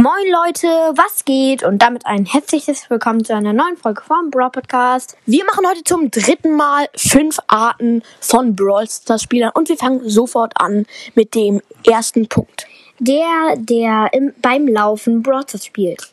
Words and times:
Moin 0.00 0.32
Leute, 0.32 0.66
was 0.96 1.26
geht? 1.26 1.62
Und 1.62 1.82
damit 1.82 2.06
ein 2.06 2.24
herzliches 2.24 2.88
Willkommen 2.88 3.22
zu 3.22 3.34
einer 3.34 3.52
neuen 3.52 3.76
Folge 3.76 4.00
vom 4.00 4.30
Brawl 4.30 4.50
Podcast. 4.50 5.14
Wir 5.26 5.44
machen 5.44 5.66
heute 5.68 5.84
zum 5.84 6.10
dritten 6.10 6.56
Mal 6.56 6.88
fünf 6.96 7.38
Arten 7.48 8.02
von 8.18 8.56
Brawl 8.56 8.88
Stars 8.88 9.24
Spielern 9.24 9.50
und 9.52 9.68
wir 9.68 9.76
fangen 9.76 10.08
sofort 10.08 10.54
an 10.54 10.86
mit 11.14 11.34
dem 11.34 11.60
ersten 11.86 12.26
Punkt. 12.30 12.66
Der, 12.98 13.56
der 13.58 14.08
im, 14.14 14.32
beim 14.40 14.68
Laufen 14.68 15.22
Brawl 15.22 15.42
Stars 15.46 15.66
spielt. 15.66 16.10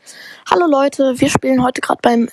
Hallo 0.51 0.65
Leute, 0.67 1.13
wir 1.17 1.29
spielen 1.29 1.63
heute 1.63 1.79
gerade 1.79 2.01
beim 2.03 2.27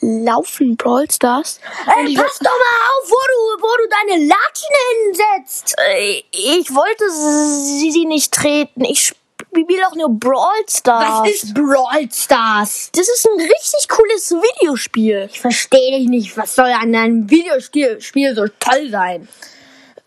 Laufen 0.00 0.76
Brawl 0.76 1.10
Stars. 1.10 1.58
Ey, 1.86 2.14
pass 2.14 2.38
doch 2.38 2.44
mal 2.44 3.00
auf, 3.02 3.10
wo 3.10 3.56
du, 3.58 3.62
wo 3.64 3.68
du 3.82 3.88
deine 3.90 4.26
Latschen 4.26 4.76
hinsetzt. 5.04 5.74
Äh, 5.76 6.22
Ich 6.30 6.72
wollte 6.72 7.10
sie, 7.10 7.90
sie 7.90 8.04
nicht 8.04 8.32
treten. 8.32 8.84
Ich 8.84 9.12
spiele 9.50 9.86
auch 9.86 9.94
nur 9.94 10.08
Brawl 10.10 10.64
Stars. 10.68 11.20
Was 11.22 11.30
ist 11.30 11.54
Brawl 11.54 12.08
Stars? 12.12 12.90
Das 12.92 13.08
ist 13.08 13.26
ein 13.26 13.40
richtig 13.40 13.88
cooles 13.88 14.30
Videospiel. 14.30 15.28
Ich 15.30 15.40
verstehe 15.40 15.98
dich 15.98 16.08
nicht. 16.08 16.36
Was 16.36 16.54
soll 16.54 16.70
an 16.70 16.94
einem 16.94 17.28
Videospiel 17.28 18.00
Spiel 18.00 18.34
so 18.34 18.46
toll 18.58 18.90
sein? 18.90 19.28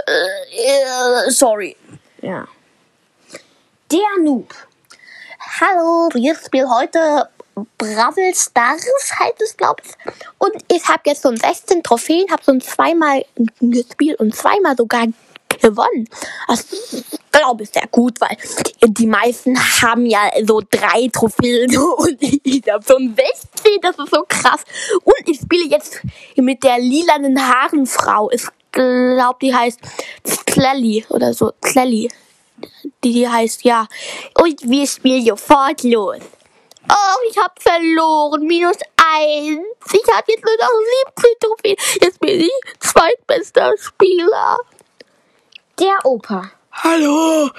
Äh, 0.06 1.30
sorry. 1.30 1.76
Ja. 2.22 2.48
Der 3.92 4.24
Noob. 4.24 4.54
Hallo, 5.60 6.10
wir 6.14 6.36
spielen 6.36 6.70
heute 6.74 7.30
Brawl 7.78 8.34
Stars, 8.34 8.86
heißt 9.20 9.42
es, 9.42 9.56
glaube 9.56 9.84
ich. 9.86 9.92
Und 10.40 10.56
ich 10.72 10.88
habe 10.88 11.04
jetzt 11.06 11.22
so 11.22 11.36
16 11.36 11.84
Trophäen, 11.84 12.32
habe 12.32 12.44
so 12.44 12.58
zweimal 12.60 13.24
gespielt 13.60 14.20
und 14.20 14.36
zweimal 14.36 14.76
sogar 14.76 15.06
gewonnen. 15.62 16.10
Das 16.48 16.66
glaube 17.34 17.64
ich 17.64 17.70
sehr 17.70 17.88
gut, 17.92 18.22
weil 18.22 18.38
die 18.88 19.08
meisten 19.08 19.58
haben 19.82 20.06
ja 20.06 20.30
so 20.46 20.62
drei 20.70 21.10
Trophäen 21.12 21.76
und 21.98 22.18
ich 22.22 22.64
habe 22.72 22.84
so 22.86 22.98
16, 22.98 23.82
das 23.82 23.98
ist 23.98 24.14
so 24.14 24.24
krass. 24.28 24.64
Und 25.04 25.28
ich 25.28 25.40
spiele 25.40 25.66
jetzt 25.66 26.00
mit 26.38 26.64
der 26.64 26.80
lilanen 26.80 27.38
Haarenfrau. 27.38 28.30
Ich 28.32 28.46
glaube, 28.72 29.40
die 29.42 29.54
heißt 29.54 29.80
Clelly 30.46 31.06
oder 31.10 31.34
so. 31.34 31.52
Clelly. 31.62 32.10
Die, 33.04 33.14
die 33.14 33.28
heißt, 33.28 33.64
ja. 33.64 33.88
Und 34.40 34.62
wir 34.70 34.88
spielen 34.88 35.26
sofort 35.26 35.84
los. 35.84 36.20
Oh, 36.90 37.30
ich 37.30 37.38
hab 37.38 37.62
verloren. 37.62 38.46
Minus 38.46 38.78
eins. 38.98 39.62
Ich 39.92 40.14
habe 40.14 40.26
jetzt 40.28 40.44
nur 40.44 40.58
noch 40.60 41.16
17 41.16 41.34
Trophäen. 41.40 41.76
Jetzt 42.02 42.20
bin 42.20 42.42
ich 42.42 42.52
zweitbester 42.80 43.74
Spieler. 43.78 44.58
Der 45.80 46.06
Opa. 46.06 46.52
Hallo, 46.76 47.52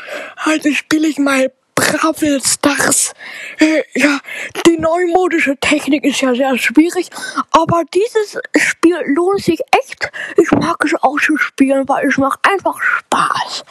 heute 0.45 0.75
spiele 0.75 1.07
ich 1.07 1.19
mal 1.19 1.53
Bravel 1.77 2.43
Stars. 2.45 3.15
Äh, 3.61 3.85
ja, 3.95 4.19
die 4.67 4.77
neumodische 4.77 5.57
Technik 5.57 6.05
ist 6.05 6.21
ja 6.21 6.35
sehr 6.35 6.59
schwierig, 6.59 7.11
aber 7.53 7.85
dieses 7.95 8.39
Spiel 8.57 8.97
lohnt 9.15 9.41
sich 9.41 9.61
echt. 9.71 10.11
Ich 10.37 10.51
mag 10.51 10.85
es 10.85 10.95
auch 11.01 11.19
zu 11.21 11.37
spielen, 11.37 11.89
weil 11.89 12.09
es 12.09 12.19
macht 12.19 12.41
einfach 12.43 12.83
Spaß. 12.83 13.65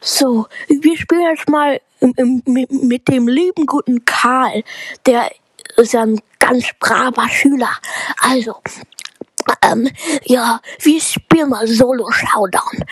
So, 0.00 0.48
wir 0.66 0.98
spielen 0.98 1.36
jetzt 1.36 1.48
mal 1.48 1.80
im, 2.00 2.42
mit, 2.44 2.70
mit 2.72 3.08
dem 3.08 3.28
lieben 3.28 3.66
guten 3.66 4.04
Karl. 4.04 4.64
Der 5.06 5.30
ist 5.76 5.92
ja 5.92 6.02
ein 6.02 6.20
ganz 6.40 6.66
braver 6.80 7.28
Schüler. 7.28 7.70
Also, 8.20 8.56
ähm, 9.62 9.88
ja, 10.24 10.60
wir 10.80 11.00
spielen 11.00 11.50
mal 11.50 11.66
Solo 11.68 12.10
Showdown. 12.10 12.84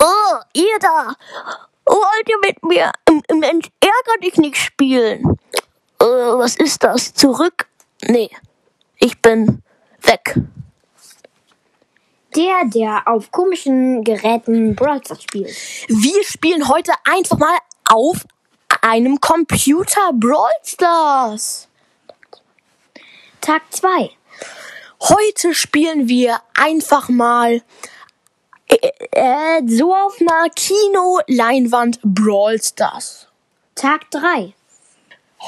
Oh, 0.00 0.38
ihr 0.54 0.78
da! 0.80 1.14
Wollt 1.84 2.28
ihr 2.28 2.38
mit 2.42 2.62
mir 2.62 2.90
Mensch 3.32 3.68
ärger 3.80 4.20
dich 4.22 4.36
nicht 4.36 4.56
spielen? 4.56 5.36
Äh, 6.00 6.04
was 6.04 6.56
ist 6.56 6.82
das? 6.82 7.12
Zurück? 7.12 7.66
Nee, 8.06 8.30
ich 8.98 9.20
bin 9.20 9.62
weg. 10.02 10.36
Der, 12.34 12.64
der 12.66 13.08
auf 13.08 13.30
komischen 13.30 14.02
Geräten 14.04 14.74
Brawl 14.74 15.02
spielt. 15.20 15.54
Wir 15.88 16.24
spielen 16.24 16.68
heute 16.68 16.92
einfach 17.04 17.38
mal 17.38 17.58
auf 17.90 18.24
einem 18.80 19.20
Computer 19.20 20.12
Brawl 20.14 20.50
Stars. 20.62 21.68
Tag 23.40 23.62
2. 23.70 24.10
Heute 25.00 25.54
spielen 25.54 26.08
wir 26.08 26.40
einfach 26.54 27.08
mal 27.08 27.62
äh, 28.70 28.90
äh, 29.12 29.62
so 29.66 29.94
auf 29.94 30.20
einer 30.20 30.48
Kinoleinwand 30.50 32.00
Brawl 32.02 32.60
Stars. 32.60 33.28
Tag 33.74 34.10
3. 34.10 34.52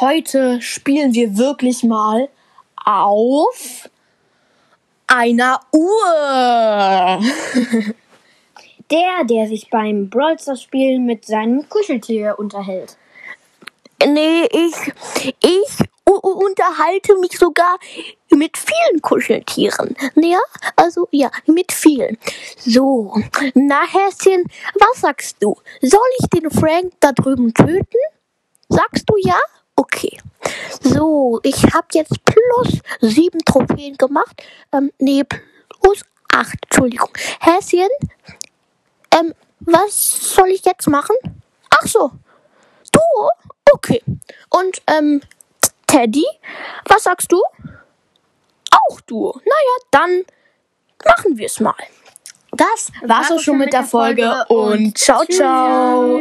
Heute 0.01 0.61
spielen 0.63 1.15
wir 1.15 1.37
wirklich 1.37 1.83
mal 1.83 2.29
auf 2.85 3.89
einer 5.07 5.61
Uhr. 5.73 7.21
Der, 8.91 9.25
der 9.25 9.49
sich 9.49 9.71
beim 9.71 10.11
Brawl 10.11 10.39
Stars 10.39 10.63
Spielen 10.63 11.07
mit 11.07 11.25
seinem 11.25 11.67
Kuscheltier 11.67 12.39
unterhält. 12.39 12.99
Nee, 14.07 14.47
ich, 14.51 14.93
ich 15.41 15.89
unterhalte 16.05 17.17
mich 17.19 17.39
sogar 17.39 17.79
mit 18.31 18.57
vielen 18.57 19.03
Kuscheltieren. 19.03 19.97
Ja, 20.17 20.41
also 20.77 21.09
ja, 21.11 21.31
mit 21.47 21.73
vielen. 21.73 22.19
So, 22.57 23.15
na 23.55 23.83
Häschen, 23.87 24.45
was 24.75 25.01
sagst 25.01 25.37
du? 25.41 25.57
Soll 25.81 26.01
ich 26.19 26.29
den 26.29 26.51
Frank 26.51 26.93
da 27.01 27.13
drüben 27.13 27.53
töten? 27.55 27.99
Sagst 28.69 29.05
du 29.09 29.17
ja? 29.19 29.39
Okay. 29.77 30.19
So, 30.83 31.41
ich 31.43 31.63
habe 31.73 31.87
jetzt 31.93 32.25
plus 32.25 32.81
sieben 33.01 33.39
Trophäen 33.45 33.97
gemacht. 33.97 34.43
Ähm, 34.73 34.91
nee, 34.99 35.25
plus 35.25 36.03
acht, 36.33 36.57
Entschuldigung. 36.65 37.11
Häschen, 37.41 37.89
ähm, 39.13 39.35
was 39.61 40.35
soll 40.35 40.49
ich 40.49 40.65
jetzt 40.65 40.89
machen? 40.89 41.17
Ach 41.71 41.87
so, 41.87 42.11
du? 42.93 43.01
Okay. 43.73 44.03
Und, 44.51 44.83
ähm, 44.87 45.21
Teddy, 45.93 46.25
was 46.87 47.03
sagst 47.03 47.31
du? 47.31 47.43
Auch 48.71 49.01
du. 49.03 49.31
Naja, 49.35 49.77
dann 49.91 50.25
machen 51.05 51.37
wir 51.37 51.45
es 51.45 51.61
mal. 51.61 51.75
Das 52.53 52.91
war's 53.03 53.31
auch 53.31 53.39
schon 53.39 53.59
mit 53.59 53.75
der 53.75 53.83
Folge 53.83 54.43
und 54.49 54.97
ciao, 54.97 55.23
ciao. 55.27 56.21